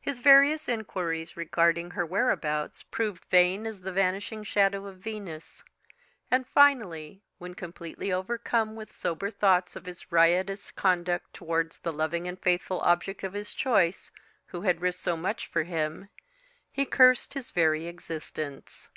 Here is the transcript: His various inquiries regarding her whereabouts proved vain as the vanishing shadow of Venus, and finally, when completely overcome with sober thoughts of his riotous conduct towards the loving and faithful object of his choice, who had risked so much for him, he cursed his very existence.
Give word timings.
His 0.00 0.18
various 0.18 0.68
inquiries 0.68 1.36
regarding 1.36 1.92
her 1.92 2.04
whereabouts 2.04 2.82
proved 2.82 3.24
vain 3.26 3.68
as 3.68 3.82
the 3.82 3.92
vanishing 3.92 4.42
shadow 4.42 4.84
of 4.86 4.98
Venus, 4.98 5.62
and 6.28 6.44
finally, 6.44 7.22
when 7.38 7.54
completely 7.54 8.12
overcome 8.12 8.74
with 8.74 8.92
sober 8.92 9.30
thoughts 9.30 9.76
of 9.76 9.86
his 9.86 10.10
riotous 10.10 10.72
conduct 10.72 11.32
towards 11.32 11.78
the 11.78 11.92
loving 11.92 12.26
and 12.26 12.40
faithful 12.42 12.80
object 12.80 13.22
of 13.22 13.32
his 13.32 13.52
choice, 13.54 14.10
who 14.46 14.62
had 14.62 14.80
risked 14.80 15.04
so 15.04 15.16
much 15.16 15.46
for 15.46 15.62
him, 15.62 16.08
he 16.72 16.84
cursed 16.84 17.34
his 17.34 17.52
very 17.52 17.86
existence. 17.86 18.88